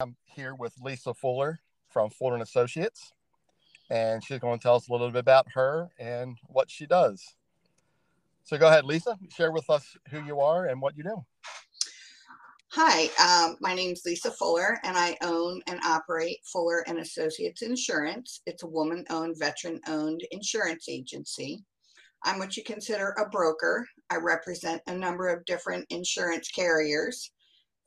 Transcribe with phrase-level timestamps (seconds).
[0.00, 3.12] I'm here with Lisa Fuller from Fuller and Associates,
[3.90, 7.22] and she's going to tell us a little bit about her and what she does.
[8.42, 9.16] So go ahead, Lisa.
[9.30, 11.24] Share with us who you are and what you do.
[12.72, 17.62] Hi, um, my name is Lisa Fuller, and I own and operate Fuller and Associates
[17.62, 18.40] Insurance.
[18.46, 21.64] It's a woman-owned, veteran-owned insurance agency.
[22.24, 23.86] I'm what you consider a broker.
[24.10, 27.30] I represent a number of different insurance carriers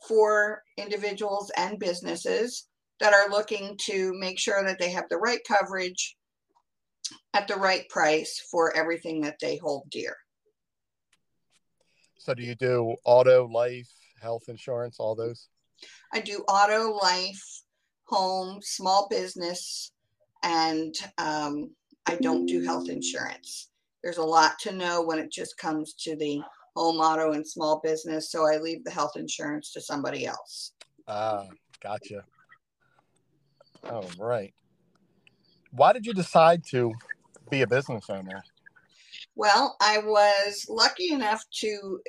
[0.05, 2.67] for individuals and businesses
[2.99, 6.15] that are looking to make sure that they have the right coverage
[7.33, 10.15] at the right price for everything that they hold dear.
[12.19, 13.89] So, do you do auto, life,
[14.21, 15.47] health insurance, all those?
[16.13, 17.41] I do auto, life,
[18.05, 19.91] home, small business,
[20.43, 21.69] and um,
[22.05, 23.69] I don't do health insurance.
[24.03, 26.41] There's a lot to know when it just comes to the
[26.77, 28.31] home, auto, and small business.
[28.31, 30.73] So I leave the health insurance to somebody else.
[31.07, 31.47] Ah,
[31.81, 32.23] gotcha.
[33.89, 34.53] Oh, right.
[35.71, 36.93] Why did you decide to
[37.49, 38.43] be a business owner?
[39.35, 41.99] Well, I was lucky enough to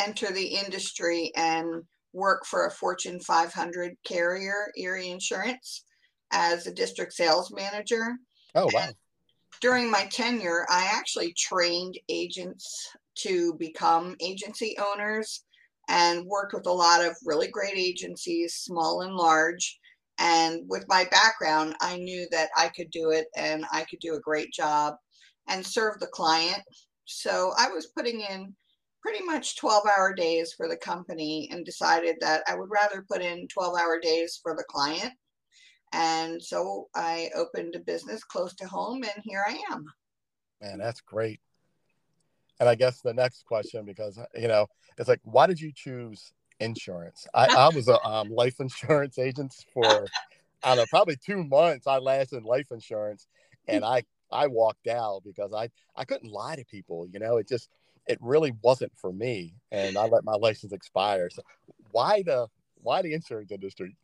[0.00, 5.84] enter the industry and work for a Fortune 500 carrier, Erie Insurance,
[6.32, 8.16] as a district sales manager.
[8.54, 8.80] Oh, wow.
[8.82, 8.94] And
[9.60, 15.44] during my tenure, I actually trained agents to become agency owners
[15.88, 19.78] and worked with a lot of really great agencies, small and large.
[20.18, 24.14] And with my background, I knew that I could do it and I could do
[24.14, 24.94] a great job
[25.48, 26.62] and serve the client.
[27.04, 28.54] So I was putting in
[29.02, 33.22] pretty much 12 hour days for the company and decided that I would rather put
[33.22, 35.12] in 12 hour days for the client.
[35.92, 39.86] And so I opened a business close to home and here I am.
[40.62, 41.40] Man, that's great.
[42.60, 44.66] And I guess the next question, because, you know,
[44.98, 47.26] it's like, why did you choose insurance?
[47.34, 50.06] I, I was a um, life insurance agent for,
[50.62, 51.86] I don't know, probably two months.
[51.86, 53.26] I lasted life insurance
[53.66, 57.48] and I, I walked out because I, I couldn't lie to people, you know, it
[57.48, 57.70] just,
[58.06, 59.54] it really wasn't for me.
[59.72, 61.30] And I let my license expire.
[61.30, 61.42] So
[61.90, 62.48] why the,
[62.82, 63.96] why the insurance industry?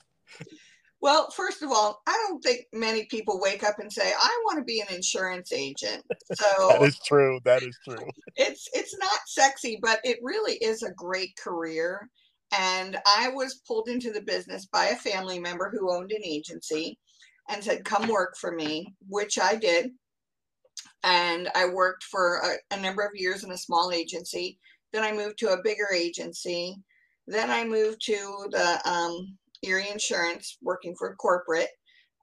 [1.02, 4.58] Well, first of all, I don't think many people wake up and say, "I want
[4.58, 6.02] to be an insurance agent."
[6.34, 7.38] So that is true.
[7.44, 8.08] That is true.
[8.36, 12.08] It's it's not sexy, but it really is a great career.
[12.56, 16.98] And I was pulled into the business by a family member who owned an agency
[17.48, 19.90] and said, "Come work for me," which I did.
[21.02, 24.58] And I worked for a, a number of years in a small agency.
[24.92, 26.76] Then I moved to a bigger agency.
[27.26, 31.70] Then I moved to the um, Erie Insurance, working for corporate,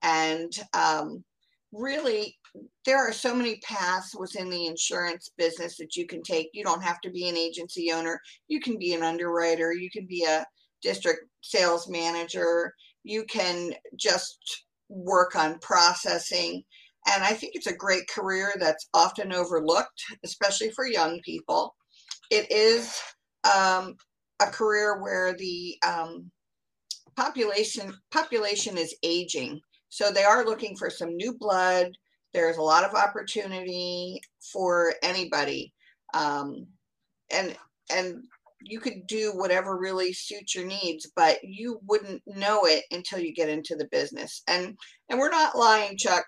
[0.01, 1.23] and um,
[1.71, 2.37] really
[2.85, 6.49] there are so many paths within the insurance business that you can take.
[6.53, 8.19] You don't have to be an agency owner.
[8.47, 9.73] You can be an underwriter.
[9.73, 10.45] You can be a
[10.81, 12.73] district sales manager.
[13.03, 16.63] You can just work on processing.
[17.07, 21.75] And I think it's a great career that's often overlooked, especially for young people.
[22.29, 23.01] It is
[23.43, 23.95] um,
[24.41, 26.31] a career where the um,
[27.15, 31.91] population population is aging, so they are looking for some new blood.
[32.33, 34.19] There's a lot of opportunity
[34.51, 35.73] for anybody,
[36.13, 36.67] um,
[37.31, 37.55] and
[37.91, 38.23] and
[38.61, 43.33] you could do whatever really suits your needs, but you wouldn't know it until you
[43.33, 44.41] get into the business.
[44.47, 44.77] And
[45.09, 46.25] and we're not lying, Chuck.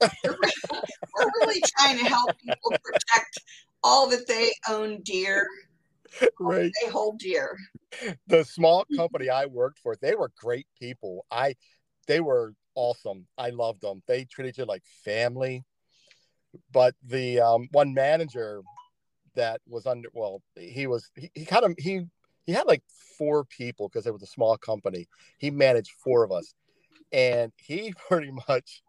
[0.00, 3.38] we're, we're really trying to help people protect
[3.82, 5.46] all that they own dear
[6.40, 6.72] right.
[6.82, 7.56] They hold dear.
[8.26, 11.26] The small company I worked for, they were great people.
[11.30, 11.54] I,
[12.06, 13.26] they were awesome.
[13.36, 14.02] I loved them.
[14.06, 15.64] They treated you like family.
[16.72, 18.62] But the um, one manager
[19.34, 22.02] that was under, well, he was, he, he kind of, he,
[22.46, 22.82] he had like
[23.18, 25.06] four people because it was a small company.
[25.38, 26.54] He managed four of us.
[27.12, 28.82] And he pretty much,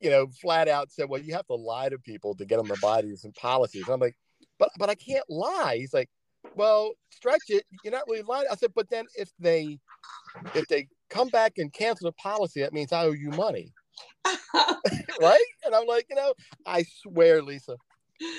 [0.00, 2.68] you know, flat out said, well, you have to lie to people to get them
[2.68, 3.84] to buy these and policies.
[3.84, 4.16] And I'm like,
[4.58, 5.76] but, but I can't lie.
[5.78, 6.08] He's like,
[6.54, 7.64] well, stretch it.
[7.84, 8.46] You're not really lying.
[8.50, 9.78] I said, but then if they
[10.54, 13.72] if they come back and cancel the policy, that means I owe you money.
[14.54, 15.44] right?
[15.64, 16.34] And I'm like, you know,
[16.66, 17.76] I swear, Lisa,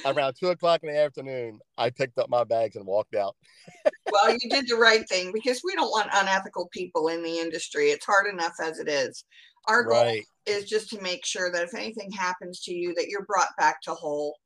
[0.06, 3.36] around two o'clock in the afternoon, I picked up my bags and walked out.
[4.12, 7.88] well, you did the right thing because we don't want unethical people in the industry.
[7.88, 9.24] It's hard enough as it is.
[9.68, 10.24] Our goal right.
[10.46, 13.81] is just to make sure that if anything happens to you, that you're brought back
[13.84, 14.38] to whole.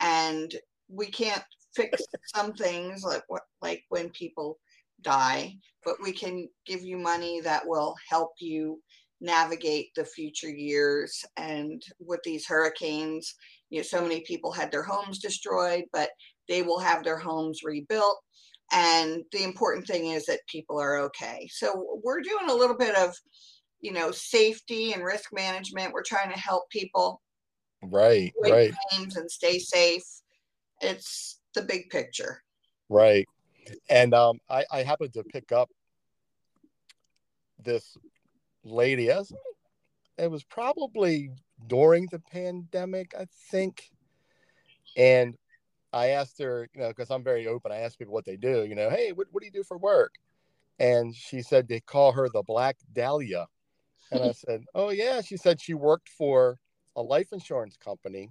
[0.00, 0.52] And
[0.88, 1.44] we can't
[1.74, 2.02] fix
[2.34, 4.58] some things like what like when people
[5.02, 5.54] die,
[5.84, 8.80] but we can give you money that will help you
[9.20, 11.24] navigate the future years.
[11.36, 13.34] And with these hurricanes,
[13.70, 16.10] you know, so many people had their homes destroyed, but
[16.48, 18.18] they will have their homes rebuilt.
[18.72, 21.48] and the important thing is that people are okay.
[21.52, 23.14] So we're doing a little bit of,
[23.80, 25.92] you know, safety and risk management.
[25.92, 27.20] We're trying to help people
[27.82, 30.02] right, right, claims and stay safe.
[30.80, 32.42] It's the big picture.
[32.88, 33.26] Right,
[33.88, 35.70] and um, I, I happened to pick up
[37.62, 37.96] this
[38.64, 39.32] lady as
[40.18, 41.30] it was probably
[41.66, 43.90] during the pandemic, I think,
[44.96, 45.36] and
[45.92, 47.70] I asked her, you know, because I'm very open.
[47.72, 49.78] I ask people what they do, you know, hey, what, what do you do for
[49.78, 50.14] work?
[50.80, 53.46] And she said they call her the Black Dahlia.
[54.10, 55.20] And I said, oh, yeah.
[55.20, 56.58] She said she worked for
[56.96, 58.30] a life insurance company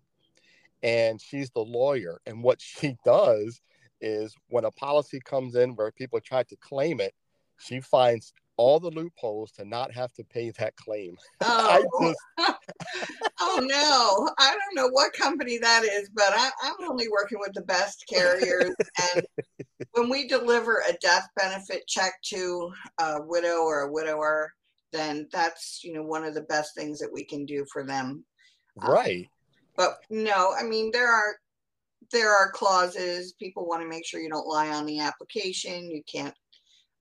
[0.84, 2.20] and she's the lawyer.
[2.26, 3.60] And what she does
[4.02, 7.14] is when a policy comes in where people try to claim it,
[7.60, 11.18] she finds all the loopholes to not have to pay that claim.
[11.42, 12.20] Oh, just...
[13.40, 17.54] oh no, I don't know what company that is, but I, am only working with
[17.54, 18.76] the best carriers.
[19.16, 19.26] and
[19.92, 24.54] when we deliver a death benefit check to a widow or a widower,
[24.92, 28.24] then that's you know one of the best things that we can do for them.
[28.82, 29.26] Um, right.
[29.26, 29.30] Um,
[29.76, 31.36] but no, I mean there are
[32.12, 33.34] there are clauses.
[33.34, 35.90] People want to make sure you don't lie on the application.
[35.90, 36.36] You can't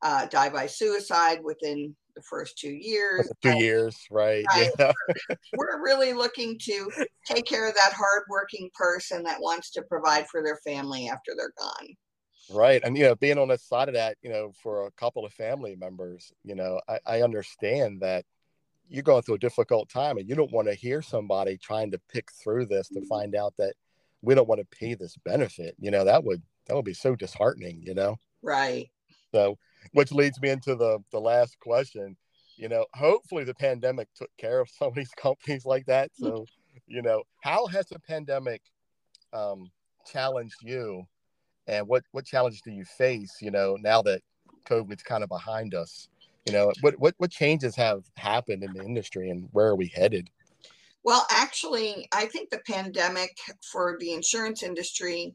[0.03, 3.31] uh, die by suicide within the first two years.
[3.43, 4.45] Two and, years, right?
[4.55, 4.71] right.
[4.79, 4.93] Yeah.
[5.57, 6.91] We're really looking to
[7.27, 11.55] take care of that hardworking person that wants to provide for their family after they're
[11.59, 11.89] gone.
[12.51, 12.83] Right.
[12.85, 15.33] And, you know, being on the side of that, you know, for a couple of
[15.33, 18.25] family members, you know, I, I understand that
[18.93, 22.01] you're going through a difficult time and you don't want to hear somebody trying to
[22.13, 23.75] pick through this to find out that
[24.21, 25.75] we don't want to pay this benefit.
[25.79, 28.17] You know, that would, that would be so disheartening, you know?
[28.43, 28.89] Right.
[29.33, 29.57] So
[29.93, 32.17] which leads me into the the last question.
[32.57, 36.11] You know, hopefully the pandemic took care of some of these companies like that.
[36.21, 36.47] So,
[36.87, 38.63] you know, how has the pandemic
[39.33, 39.71] um,
[40.07, 41.05] challenged you,
[41.67, 43.39] and what what challenges do you face?
[43.41, 44.23] You know, now that
[44.69, 46.09] COVID's kind of behind us,
[46.47, 49.89] you know, what what what changes have happened in the industry, and where are we
[49.89, 50.29] headed?
[51.05, 53.37] Well, actually, I think the pandemic
[53.73, 55.35] for the insurance industry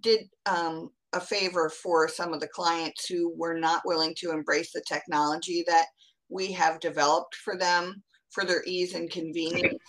[0.00, 4.72] did um, a favor for some of the clients who were not willing to embrace
[4.72, 5.86] the technology that
[6.28, 9.82] we have developed for them for their ease and convenience.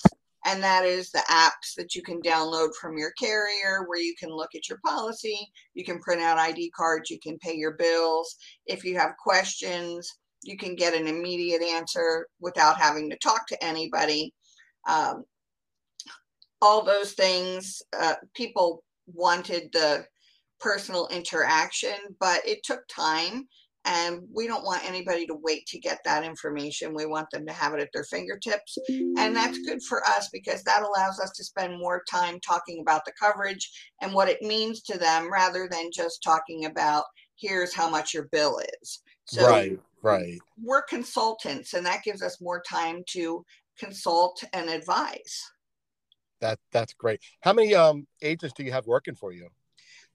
[0.45, 4.29] And that is the apps that you can download from your carrier where you can
[4.29, 5.37] look at your policy,
[5.73, 8.37] you can print out ID cards, you can pay your bills.
[8.65, 10.09] If you have questions,
[10.43, 14.33] you can get an immediate answer without having to talk to anybody.
[14.87, 15.23] Um,
[16.61, 20.05] all those things, uh, people wanted the
[20.59, 23.47] personal interaction, but it took time.
[23.85, 26.93] And we don't want anybody to wait to get that information.
[26.93, 28.77] We want them to have it at their fingertips.
[28.89, 33.05] And that's good for us because that allows us to spend more time talking about
[33.05, 33.69] the coverage
[34.01, 37.05] and what it means to them rather than just talking about
[37.37, 39.01] here's how much your bill is.
[39.25, 40.39] So right, right.
[40.61, 43.45] We're consultants, and that gives us more time to
[43.77, 45.43] consult and advise.
[46.41, 47.21] That that's great.
[47.41, 49.49] How many um agents do you have working for you?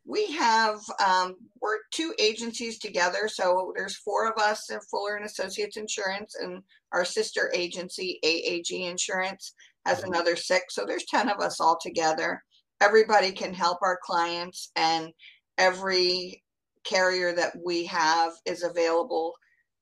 [0.05, 5.25] we have um, we're two agencies together so there's four of us in fuller and
[5.25, 9.55] associates insurance and our sister agency aag insurance
[9.87, 10.13] has mm-hmm.
[10.13, 12.43] another six so there's 10 of us all together
[12.81, 15.13] everybody can help our clients and
[15.59, 16.42] every
[16.85, 19.35] carrier that we have is available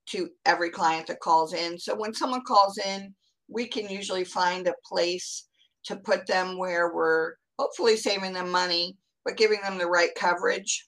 [0.07, 1.79] to every client that calls in.
[1.79, 3.15] So when someone calls in
[3.51, 5.49] we can usually find a place
[5.85, 10.87] to put them where we're hopefully saving them money but giving them the right coverage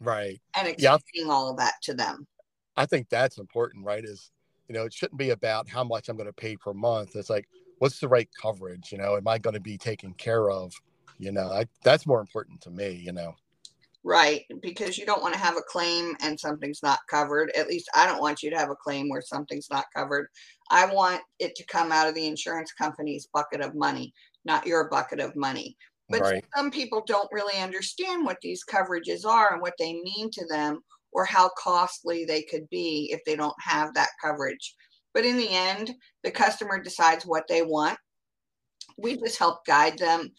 [0.00, 0.40] right.
[0.56, 1.28] and explaining yeah.
[1.28, 2.26] all of that to them.
[2.76, 4.30] I think that's important right is
[4.68, 7.14] you know it shouldn't be about how much i'm going to pay per month.
[7.14, 8.90] It's like what's the right coverage?
[8.90, 10.72] You know am i going to be taken care of?
[11.18, 13.34] You know I, that's more important to me you know
[14.04, 17.90] right because you don't want to have a claim and something's not covered at least
[17.96, 20.28] i don't want you to have a claim where something's not covered
[20.70, 24.12] i want it to come out of the insurance company's bucket of money
[24.44, 25.76] not your bucket of money
[26.08, 26.44] but right.
[26.56, 30.80] some people don't really understand what these coverages are and what they mean to them
[31.12, 34.74] or how costly they could be if they don't have that coverage.
[35.14, 37.98] But in the end, the customer decides what they want.
[38.96, 40.30] We just help guide them.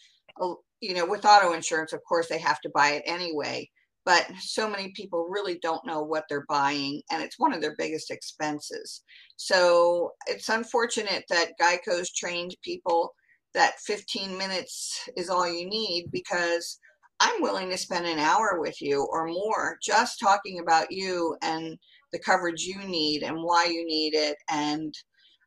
[0.80, 3.68] You know, with auto insurance, of course, they have to buy it anyway.
[4.06, 7.76] But so many people really don't know what they're buying, and it's one of their
[7.76, 9.02] biggest expenses.
[9.36, 13.14] So it's unfortunate that Geico's trained people
[13.52, 16.78] that 15 minutes is all you need because
[17.20, 21.76] I'm willing to spend an hour with you or more just talking about you and
[22.12, 24.94] the coverage you need and why you need it and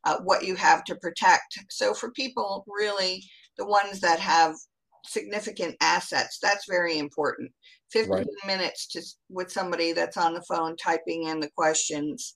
[0.04, 1.58] uh, what you have to protect.
[1.70, 3.24] So, for people really,
[3.58, 4.56] the ones that have
[5.06, 7.52] significant assets, that's very important.
[7.92, 8.28] 15 right.
[8.48, 12.36] minutes to with somebody that's on the phone typing in the questions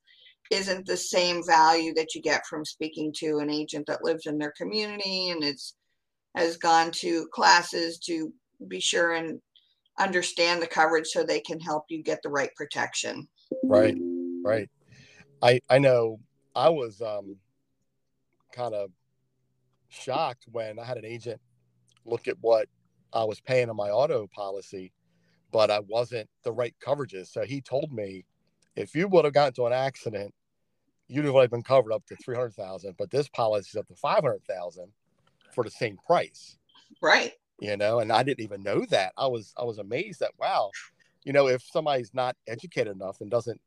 [0.51, 4.37] isn't the same value that you get from speaking to an agent that lives in
[4.37, 5.75] their community and is
[6.35, 8.31] has gone to classes to
[8.67, 9.41] be sure and
[9.99, 13.27] understand the coverage so they can help you get the right protection.
[13.63, 13.97] Right,
[14.43, 14.69] right.
[15.41, 16.19] I I know
[16.55, 17.37] I was um,
[18.51, 18.91] kind of
[19.89, 21.41] shocked when I had an agent
[22.07, 22.67] look at what
[23.13, 24.91] I was paying on my auto policy,
[25.51, 27.27] but I wasn't the right coverages.
[27.27, 28.25] So he told me
[28.75, 30.33] if you would have gotten to an accident,
[31.07, 33.87] you'd have only been covered up to three hundred thousand, but this policy is up
[33.87, 34.91] to five hundred thousand
[35.53, 36.57] for the same price.
[37.01, 37.33] Right.
[37.59, 39.13] You know, and I didn't even know that.
[39.17, 40.71] I was I was amazed that wow,
[41.23, 43.59] you know, if somebody's not educated enough and doesn't,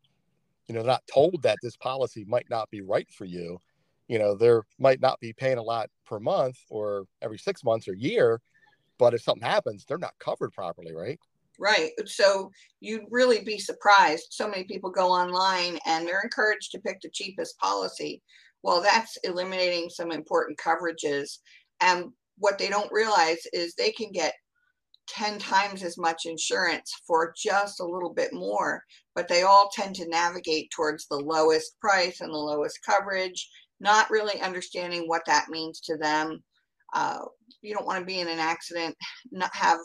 [0.68, 3.58] you know, not told that this policy might not be right for you,
[4.10, 7.86] you know, there might not be paying a lot per month or every six months
[7.86, 8.40] or year,
[8.98, 11.20] but if something happens, they're not covered properly, right?
[11.60, 11.92] Right.
[12.06, 12.50] So
[12.80, 14.26] you'd really be surprised.
[14.30, 18.20] So many people go online and they're encouraged to pick the cheapest policy.
[18.64, 21.38] Well, that's eliminating some important coverages.
[21.80, 24.34] And what they don't realize is they can get
[25.06, 28.82] 10 times as much insurance for just a little bit more,
[29.14, 33.48] but they all tend to navigate towards the lowest price and the lowest coverage,
[33.80, 36.42] not really understanding what that means to them.
[36.92, 37.20] Uh,
[37.62, 38.96] you don't want to be in an accident,
[39.30, 39.78] not have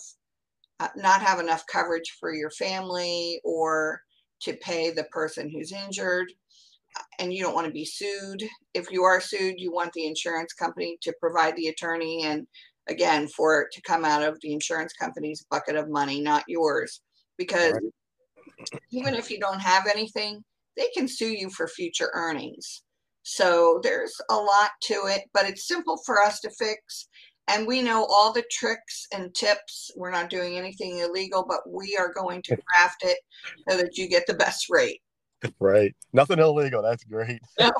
[0.80, 4.02] uh, not have enough coverage for your family or
[4.42, 6.28] to pay the person who's injured
[7.20, 8.44] and you don't want to be sued.
[8.74, 12.46] If you are sued, you want the insurance company to provide the attorney and
[12.88, 17.02] again for it to come out of the insurance company's bucket of money, not yours.
[17.38, 18.82] Because right.
[18.92, 20.44] even if you don't have anything,
[20.78, 22.84] they can sue you for future earnings.
[23.28, 27.08] So there's a lot to it, but it's simple for us to fix.
[27.48, 29.92] And we know all the tricks and tips.
[29.96, 33.18] We're not doing anything illegal, but we are going to craft it
[33.68, 35.02] so that you get the best rate.
[35.60, 35.96] Right.
[36.12, 36.82] Nothing illegal.
[36.82, 37.40] That's great.
[37.60, 37.72] No,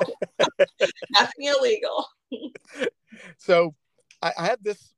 [1.10, 2.06] nothing illegal.
[3.38, 3.74] so
[4.22, 4.94] I, I have this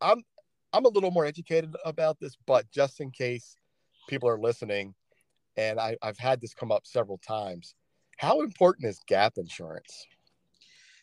[0.00, 0.22] I'm
[0.72, 3.56] I'm a little more educated about this, but just in case
[4.08, 4.94] people are listening,
[5.56, 7.74] and I, I've had this come up several times.
[8.18, 10.06] How important is gap insurance?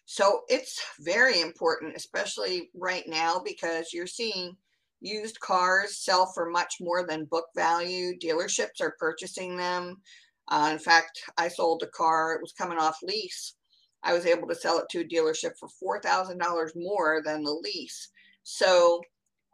[0.05, 4.55] So it's very important, especially right now, because you're seeing
[4.99, 8.19] used cars sell for much more than book value.
[8.19, 10.01] Dealerships are purchasing them.
[10.49, 13.55] Uh, in fact, I sold a car, it was coming off lease.
[14.03, 18.09] I was able to sell it to a dealership for $4,000 more than the lease.
[18.43, 19.01] So,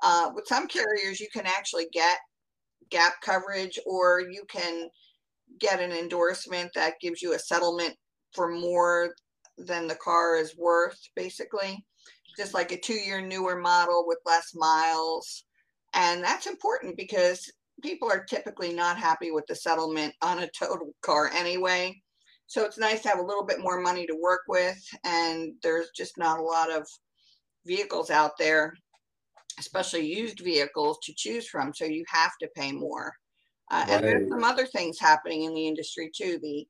[0.04, 2.18] uh, with some carriers, you can actually get
[2.90, 4.90] gap coverage or you can
[5.60, 7.96] get an endorsement that gives you a settlement
[8.34, 9.14] for more
[9.58, 11.84] than the car is worth, basically.
[12.38, 15.44] Just like a two year newer model with less miles.
[15.94, 17.52] And that's important because
[17.84, 22.02] people are typically not happy with the settlement on a total car anyway.
[22.48, 25.90] So it's nice to have a little bit more money to work with, and there's
[25.96, 26.86] just not a lot of
[27.66, 28.74] vehicles out there,
[29.58, 31.74] especially used vehicles, to choose from.
[31.74, 33.14] So you have to pay more.
[33.72, 33.90] Uh, right.
[33.90, 36.38] And there's some other things happening in the industry too.
[36.42, 36.68] The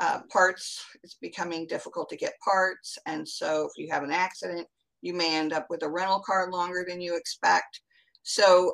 [0.00, 2.98] uh, parts, it's becoming difficult to get parts.
[3.06, 4.66] And so if you have an accident,
[5.00, 7.80] you may end up with a rental car longer than you expect.
[8.22, 8.72] So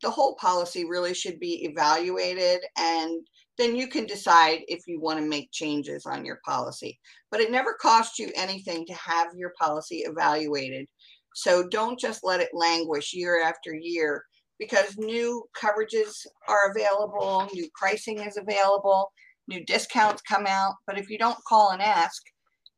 [0.00, 3.20] the whole policy really should be evaluated and
[3.58, 6.98] then you can decide if you want to make changes on your policy.
[7.30, 10.86] But it never costs you anything to have your policy evaluated.
[11.34, 14.24] So don't just let it languish year after year
[14.62, 19.12] because new coverages are available, new pricing is available,
[19.48, 20.74] new discounts come out.
[20.86, 22.22] But if you don't call and ask,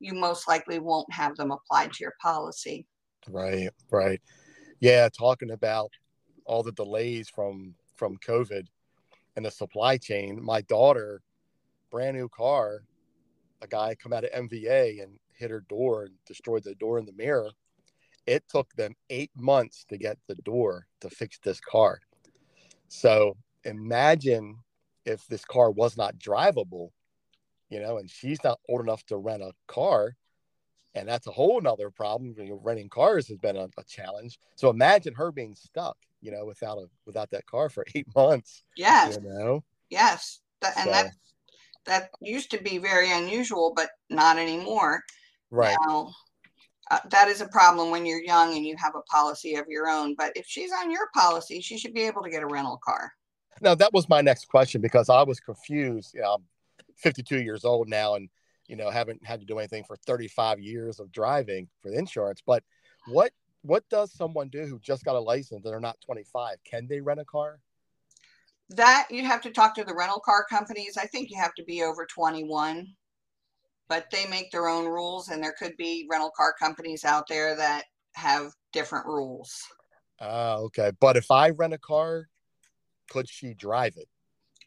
[0.00, 2.87] you most likely won't have them applied to your policy.
[3.29, 4.19] Right, right.
[4.81, 5.91] Yeah, talking about
[6.47, 8.67] all the delays from from COVID
[9.37, 10.43] and the supply chain.
[10.43, 11.21] My daughter,
[11.91, 12.85] brand new car,
[13.61, 17.05] a guy come out of MVA and hit her door and destroyed the door in
[17.05, 17.50] the mirror.
[18.26, 22.00] It took them eight months to get the door to fix this car.
[22.88, 24.57] So imagine
[25.04, 26.90] if this car was not drivable,
[27.69, 30.16] you know, and she's not old enough to rent a car.
[30.95, 32.35] And that's a whole nother problem.
[32.38, 34.38] You know, renting cars has been a, a challenge.
[34.54, 38.64] So imagine her being stuck you know, without a without that car for eight months.
[38.76, 39.14] Yes.
[39.14, 39.62] You know.
[39.90, 40.90] Yes, that, and so.
[40.90, 41.12] that
[41.85, 45.02] that used to be very unusual, but not anymore.
[45.50, 45.76] Right.
[45.87, 46.12] Now,
[46.91, 49.88] uh, that is a problem when you're young and you have a policy of your
[49.88, 50.14] own.
[50.14, 53.12] But if she's on your policy, she should be able to get a rental car.
[53.61, 56.12] Now that was my next question because I was confused.
[56.14, 56.45] You know, I'm
[56.97, 58.29] 52 years old now, and
[58.67, 62.43] you know haven't had to do anything for 35 years of driving for the insurance.
[62.45, 62.62] But
[63.07, 66.57] what what does someone do who just got a license and they're not 25?
[66.64, 67.61] Can they rent a car?
[68.71, 70.97] That you have to talk to the rental car companies.
[70.99, 72.87] I think you have to be over 21,
[73.88, 77.57] but they make their own rules, and there could be rental car companies out there
[77.57, 79.62] that have different rules.
[80.21, 80.93] Ah, okay.
[81.00, 82.29] But if I rent a car,
[83.11, 84.09] could she drive it?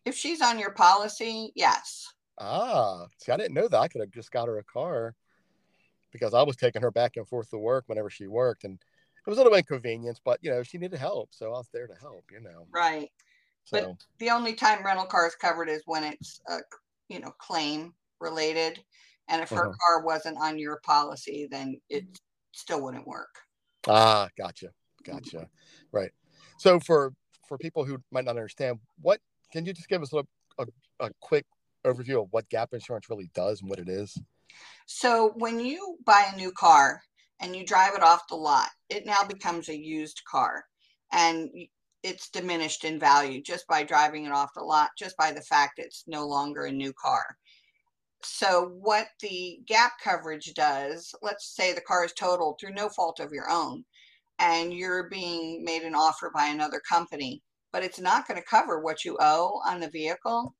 [0.05, 2.07] If she's on your policy, yes.
[2.39, 3.79] Ah, see, I didn't know that.
[3.79, 5.15] I could have just got her a car
[6.12, 9.29] because I was taking her back and forth to work whenever she worked, and it
[9.29, 11.95] was a little inconvenience, but you know, she needed help, so I was there to
[11.95, 12.25] help.
[12.31, 13.09] You know, Right.
[13.65, 16.59] so But the only time rental car is covered is when it's a
[17.09, 18.83] you know claim related,
[19.27, 19.74] and if her Uh-huh.
[19.81, 22.05] car wasn't on your policy, then it
[22.53, 23.34] still wouldn't work.
[23.88, 25.50] ah, gotcha, gotcha,
[25.91, 26.12] right.
[26.57, 27.13] So for
[27.48, 30.24] for people who might not understand, what can you just give us a,
[30.57, 30.65] a,
[31.00, 31.46] a quick
[31.86, 34.19] overview of what gap insurance really does and what it is?
[34.86, 37.01] So when you buy a new car
[37.39, 40.65] and you drive it off the lot, it now becomes a used car,
[41.12, 41.50] and
[42.03, 45.79] it's diminished in value just by driving it off the lot, just by the fact
[45.79, 47.38] it's no longer a new car.
[48.24, 53.19] So what the gap coverage does, let's say the car is totaled through no fault
[53.19, 53.86] of your own,
[54.39, 58.79] and you're being made an offer by another company, but it's not going to cover
[58.79, 60.55] what you owe on the vehicle,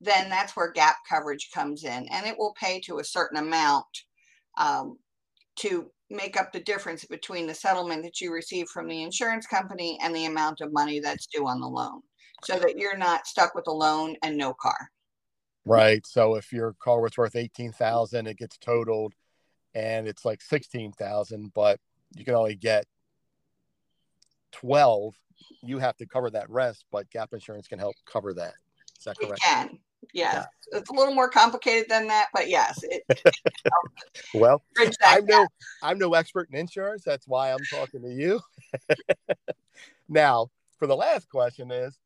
[0.00, 3.86] then that's where gap coverage comes in, and it will pay to a certain amount
[4.58, 4.98] um,
[5.56, 9.98] to make up the difference between the settlement that you receive from the insurance company
[10.02, 12.02] and the amount of money that's due on the loan,
[12.44, 14.76] so that you're not stuck with a loan and no car.
[15.64, 16.04] Right.
[16.06, 19.14] So if your car was worth eighteen thousand, it gets totaled,
[19.74, 21.78] and it's like sixteen thousand, but
[22.16, 22.86] you can only get
[24.50, 25.14] twelve.
[25.62, 28.54] You have to cover that rest, but gap insurance can help cover that.
[28.98, 29.42] Is that It correct?
[29.42, 29.78] can,
[30.12, 30.46] yes.
[30.72, 33.04] It's a little more complicated than that, but yes, it
[34.34, 34.62] Well,
[35.04, 35.46] I'm no
[35.82, 37.02] I'm no expert in insurance.
[37.04, 38.40] That's why I'm talking to you.
[40.08, 41.98] now, for the last question is,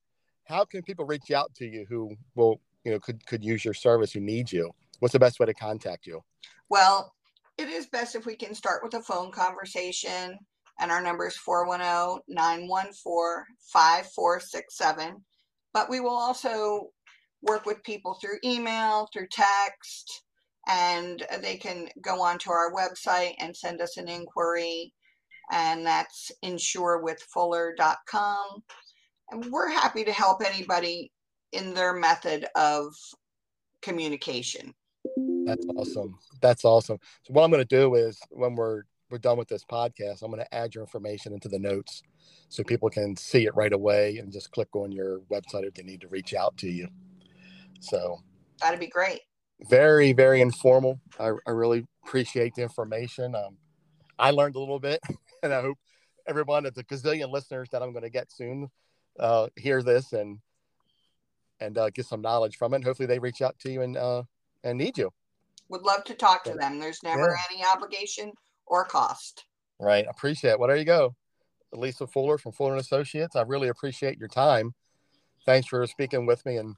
[0.44, 3.74] how can people reach out to you who will you know could could use your
[3.74, 4.70] service who need you?
[5.00, 6.22] What's the best way to contact you?
[6.68, 7.12] Well,
[7.58, 10.38] it is best if we can start with a phone conversation,
[10.78, 15.16] and our number is 410 914 5467.
[15.74, 16.90] But we will also
[17.42, 20.22] work with people through email, through text,
[20.68, 24.92] and they can go onto our website and send us an inquiry.
[25.50, 28.62] And that's insurewithfuller.com.
[29.30, 31.10] And we're happy to help anybody
[31.52, 32.94] in their method of
[33.82, 34.74] communication.
[35.44, 36.18] That's awesome.
[36.40, 36.98] That's awesome.
[37.22, 40.32] So what I'm going to do is when we're we're done with this podcast, I'm
[40.32, 42.02] going to add your information into the notes
[42.48, 45.84] so people can see it right away and just click on your website if they
[45.84, 46.88] need to reach out to you.
[47.78, 48.18] So
[48.60, 49.20] That'd be great.
[49.70, 51.00] very very informal.
[51.20, 53.36] I, I really appreciate the information.
[53.36, 53.58] Um,
[54.18, 55.00] I learned a little bit,
[55.44, 55.78] and I hope
[56.26, 58.68] everyone at the gazillion listeners that I'm going to get soon
[59.18, 60.38] uh, hear this and
[61.60, 62.76] and uh, get some knowledge from it.
[62.76, 64.22] And Hopefully, they reach out to you and uh,
[64.64, 65.10] and need you.
[65.68, 66.78] Would love to talk to them.
[66.78, 68.32] There's never any obligation
[68.66, 69.44] or cost.
[69.80, 70.06] Right.
[70.08, 70.58] Appreciate it.
[70.60, 71.14] Well, there you go.
[71.72, 73.36] Lisa Fuller from Fuller and Associates.
[73.36, 74.74] I really appreciate your time.
[75.44, 76.76] Thanks for speaking with me and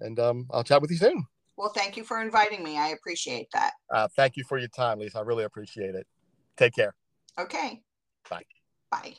[0.00, 1.24] and um, I'll chat with you soon.
[1.56, 2.78] Well, thank you for inviting me.
[2.78, 3.72] I appreciate that.
[3.90, 5.18] Uh, thank you for your time, Lisa.
[5.18, 6.06] I really appreciate it.
[6.56, 6.94] Take care.
[7.38, 7.82] Okay.
[8.28, 8.42] Bye.
[8.90, 9.14] Bye.